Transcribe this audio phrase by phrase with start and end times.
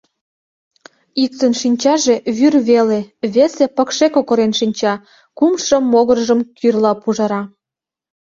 [1.23, 2.99] Иктын шинчаже вӱр веле,
[3.33, 4.93] весе пыкше кокырен шинча,
[5.37, 7.41] кумшо могыржым кӱрла пужара.